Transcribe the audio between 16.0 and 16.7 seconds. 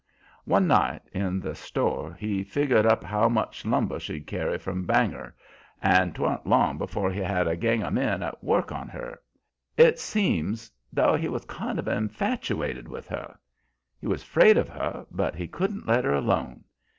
her alone.